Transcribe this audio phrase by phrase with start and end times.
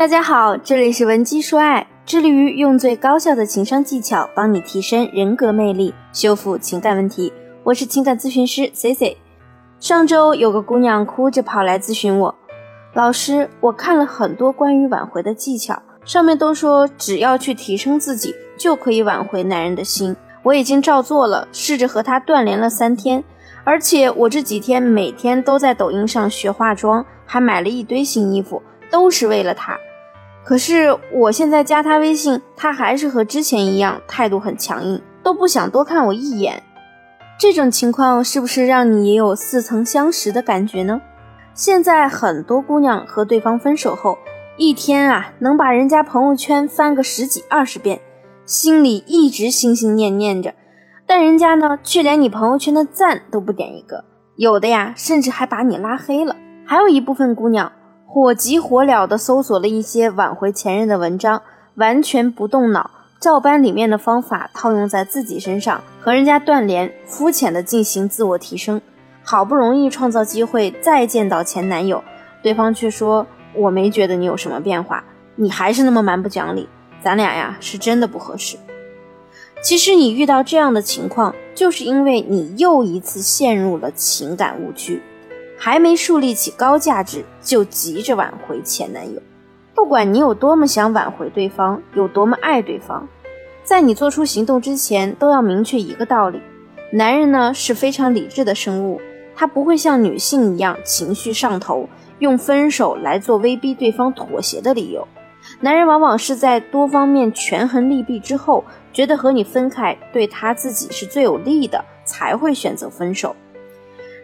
[0.00, 7.30] 大家好，这里是文姬说爱，致力于用最高效的情商技巧帮你提升人格魅力，修复情感问题。
[7.64, 9.18] 我是情感咨询师 C C。
[9.78, 12.34] 上周有个姑娘哭着跑来咨询我，
[12.94, 20.16] 老师，我看了很多关于挽回的技巧，上面都说只要去提升自己就可以挽回男人的心。
[20.42, 23.22] 我已经照做了，试着和他断联了三天，
[23.64, 29.78] 而且我这几天每天都在抖音上学化妆，还买了一堆新衣服，都是为了他。
[30.50, 36.60] 可是我现在加他微信，他还是和之前一样，态度很强硬，都不想多看我一眼。
[37.38, 41.00] 这种情况是不是让你也有似曾相识的感觉呢？
[41.54, 44.18] 现在很多姑娘和对方分手后，
[44.56, 48.00] 一天啊能把人家朋友圈翻个十几二十遍，
[48.44, 50.52] 心里一直心心念念着，
[51.06, 56.34] 但人家呢却连你朋友圈的赞都不点一个，有的呀甚至还把你拉黑了。
[56.66, 57.70] 还有一部分姑娘。
[58.12, 61.42] 火急火燎地搜索了一些挽回前任的文章，
[61.76, 68.80] 完全不动脑，照搬里面的方法套用在自己身上，和人家断联，肤浅地进行自我提升。
[69.22, 72.02] 好不容易创造机会再见到前男友，
[72.42, 75.04] 对方却说：“我没觉得你有什么变化，
[75.36, 76.68] 你还是那么蛮不讲理，
[77.00, 78.56] 咱俩呀是真的不合适。”
[79.62, 85.00] 其实你遇到这样的情况，就是因为你又一次陷入了情感误区。
[85.62, 89.20] 还没树立起高价值，就急着挽回前男友。
[89.74, 93.06] 不管你有多么想挽回对方，有多么爱对方，
[93.62, 96.40] 在你做出行动之前，都要明确一个道理：
[96.90, 98.98] 男人呢是非常理智的生物，
[99.36, 101.86] 他不会像女性一样情绪上头，
[102.20, 105.06] 用分手来做威逼对方妥协的理由。
[105.60, 108.64] 男人往往是在多方面权衡利弊之后，
[108.94, 113.36] 觉得和你分开对他自己是最有利的，才会选择分手。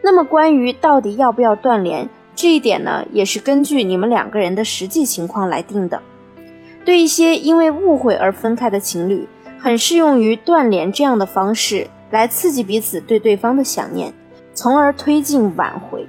[0.07, 6.01] 那么，关于到底要不要断联这一点呢，也是根据你们两个人的实际情况来定的。
[6.85, 9.27] 对一些因为误会而分开的情侣，
[9.59, 14.15] 很适用于断联这样的方式来刺激彼此对对方的想念，
[14.55, 16.06] 从而推进挽回。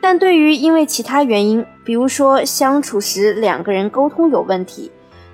[0.00, 4.90] 但对于因为其他原因，比如说相处时两个人沟通有问题，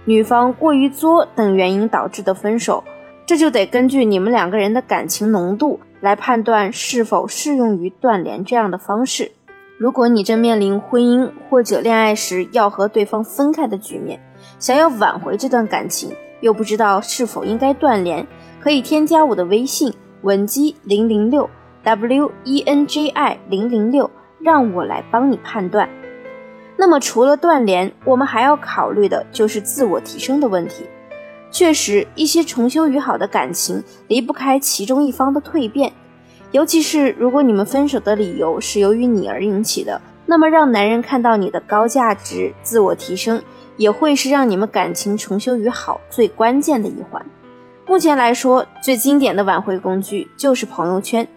[0.07, 2.83] 女方过于作等原因导致的分手，
[3.25, 5.79] 这就得根据你们两个人的感情浓度。
[6.03, 9.31] 来判断是否适用于断联这样的方式。
[9.79, 14.21] 如果你正面临婚姻或者恋爱时要和对方分开的局面，
[14.59, 16.11] 想要挽回这段感情，
[16.41, 18.27] 又不知道是否应该断联，
[18.61, 21.49] 可以添加我的微信文姬零零六
[21.85, 24.11] w e n j i 零零六，
[24.41, 25.89] 让我来帮你判断。
[26.77, 30.85] 那么除了断联，我们还要考虑的就是自我提升的问题。
[31.53, 35.93] 确实，一些重修于好的感情离不开其中一方的蜕变，
[36.51, 43.43] 尤其是如果你们分手的理由是由于你而引起的，那么让男人看到你的高价值、自我提升，
[43.77, 47.25] 也会是让你们感情重修于好最关键的一环。
[47.87, 51.29] 目前来说，最经典的挽回工具就是朋友圈。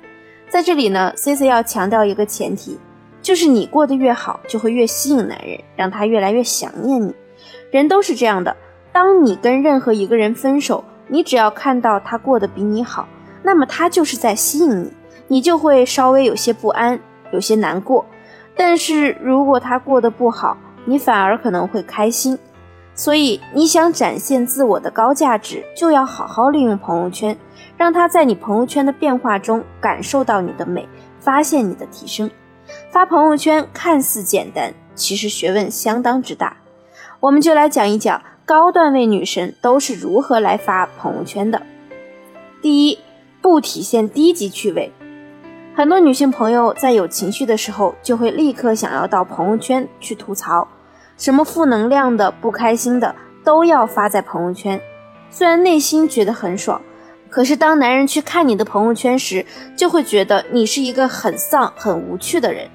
[0.47, 2.79] 在这里呢，C C 要强调一个前提，
[3.21, 7.13] 就是你过得越好，就会越吸引男人，让他越来越想念你。
[7.71, 8.55] 人都是这样的。
[8.95, 13.05] 当你跟任何一个人分手，你只要看到他过得比你好，
[13.43, 14.93] 那么他就是在吸引你，
[15.27, 16.97] 你就会稍微有些不安，
[17.33, 18.05] 有些难过。
[18.55, 22.39] 但是如果他过得不好，你反而可能会开心。
[22.93, 27.37] 所以你想展现自我的高价值，就要好好利用朋友圈，
[27.75, 30.87] 让他在你朋友圈的变化中感受到你的美，
[31.19, 32.31] 发现你的提升。
[32.91, 36.55] 发朋友圈看似简单，其实学问相当之大。
[37.19, 38.21] 我们就来讲一讲。
[38.47, 41.63] 高段位女神都是如何来发朋友圈的？
[42.61, 42.99] 第一，
[43.41, 44.91] 不体现低级趣味。
[45.75, 50.67] 很多女性朋友在有情绪的时候，就会立刻想要到朋友圈去吐槽，
[51.17, 54.79] 什么负能量的、不开心的都要发在朋友圈。
[55.31, 56.79] 虽然内心觉得很爽，
[57.31, 59.43] 可是当男人去看你的朋友圈时，
[59.75, 62.69] 就会觉得你是一个很丧、很无趣的人。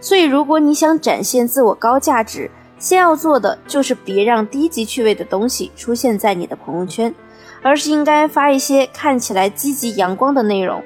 [0.00, 7.14] 所以，如果你想展现自我高价值，先要做的就是别让低级趣味的东西出现在你的朋友圈，
[7.62, 10.82] 而是应该发一些看起来积极阳光的内容。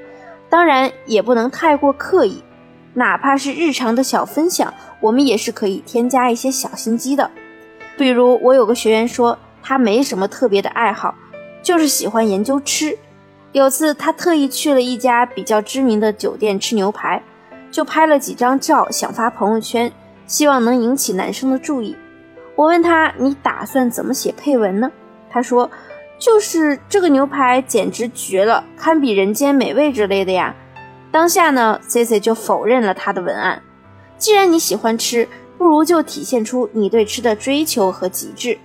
[0.49, 2.43] 当然也不能太过刻意，
[2.93, 7.29] 哪怕是日常的小分享，我们也是可以添加一些小心机的。
[7.97, 11.13] 比如我有个学员说，他没什么特别的爱好，
[11.61, 12.97] 就是喜欢研究吃。
[13.51, 17.21] 有次他特意去了一家比较知名的酒店吃牛排，
[17.69, 19.91] 就拍了几张照想发朋友圈。
[20.29, 21.97] 希望能引起男生的注意。
[22.55, 24.91] 我问他：“你打算怎么写配文呢？”
[25.31, 25.69] 他说
[26.19, 30.55] ：“就是这个牛排简直绝了，堪比人间美味之类的呀。”
[31.11, 33.63] 当下呢，C C 就否认了他的文案。
[34.19, 35.27] 既然你喜欢吃，
[35.57, 38.59] 不如就体现出你对吃的追求和极致。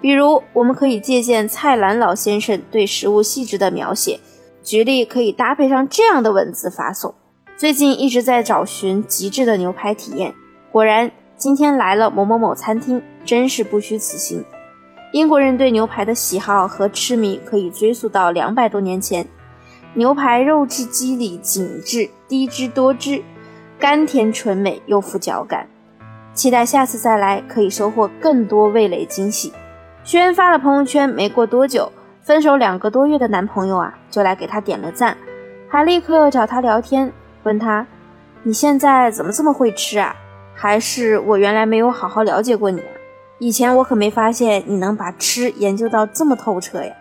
[0.00, 4.18] 比如，我们可以借鉴蔡澜老先生对食物细致的描写，
[4.62, 7.14] 举例可以搭配上这样的文字发送：
[7.56, 10.34] 最近一直在找寻极致的牛排体验，
[10.72, 14.42] 果然今天来了某某某餐厅，真是不虚此行。
[15.12, 19.26] 英国人对牛排的喜好和痴迷可以追溯到两百多年前，
[19.92, 23.22] 牛排肉质肌理紧致，低脂多汁，
[23.78, 25.68] 甘甜醇美又富嚼感。
[26.32, 29.52] 期待下次再来，可以收获更多味蕾惊喜。
[30.04, 31.92] 学员发了朋友圈，没过多久，
[32.22, 35.14] 分手两个多月的男朋友啊，就来给他点了赞，
[35.68, 37.86] 还立刻找他聊天，问他
[38.42, 40.16] ：“你现在怎么这么会吃啊？
[40.62, 42.80] 还是我原来没有好好了解过你？
[43.40, 46.94] 以前我可没发现你能把吃研究到这么透彻呀。”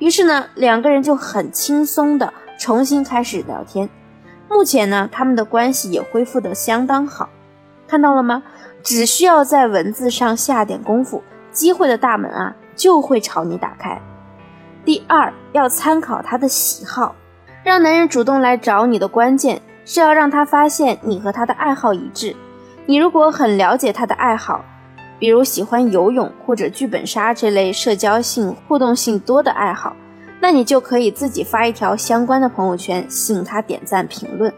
[0.00, 3.88] 于是呢，两个人就很轻松的重新开始聊天。
[4.48, 7.28] 目前呢，他们的关系也恢复的相当好。
[7.86, 8.42] 看到了吗？
[8.82, 11.22] 只需要在文字上下点功夫。
[11.52, 14.02] 机会的大门啊，就会朝你打开。
[14.84, 17.14] 第二，要参考他的喜好，
[17.62, 22.34] 让男人主动来找你的关键是要让他发现你和他的爱好一致。
[22.86, 24.64] 你如果很了解他的爱好，
[25.18, 29.94] 比如喜欢游泳或者剧本杀这类社交性、互动性多的爱好，
[30.40, 34.52] 那你就可以自己发一条相关的朋友圈，吸引他点赞评论。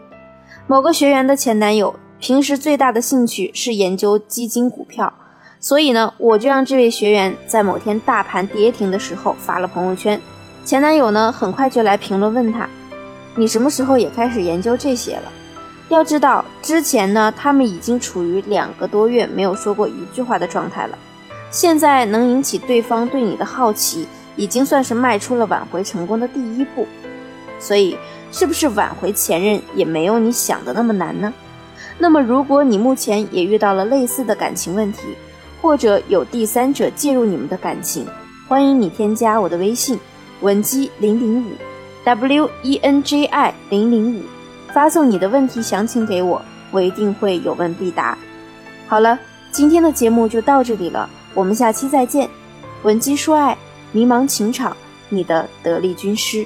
[0.67, 5.13] 某个学员的前男友平时最大的兴趣是研究基金股票。
[5.59, 10.19] 所以呢，我就让这位学员在某天大盘跌停的时候发了朋友圈，
[10.63, 12.69] 前男友呢很快就来评论问他，
[13.35, 15.23] 你什么时候也开始研究这些了？
[15.89, 20.97] 要知道之前呢，他们已经处于两个多月没有说过一句话的状态了，
[21.51, 26.87] 现在能引起对方对你的好奇，已经算是迈出了挽回成功的第一步。
[27.59, 27.97] 所以，
[28.31, 31.33] 是不是挽回前任也没有你想的那么难呢？
[31.97, 34.99] 那么，如果你目前也遇到了类似的感情问题，
[35.61, 38.05] 或者有第三者介入你们的感情，
[38.47, 39.97] 欢迎你添加我的微信
[40.41, 41.51] 文姬零零五
[42.03, 44.23] ，W E N J I 零零五，
[44.75, 48.17] 发送你的问题详情给我，我一定会有问必答。
[48.87, 49.17] 好了，
[49.49, 52.29] 今天的节目就到这里了，我们下期再见。
[52.83, 53.57] 文姬说爱，
[53.93, 54.75] 迷茫情场，
[55.07, 56.45] 你的得力军师。